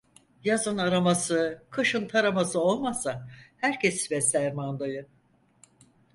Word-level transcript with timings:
Yazın 0.43 0.77
araması, 0.77 1.63
kışın 1.69 2.07
taraması 2.07 2.59
olmasa 2.61 3.27
herkes 3.57 4.11
besler 4.11 4.53
mandayı. 4.53 5.07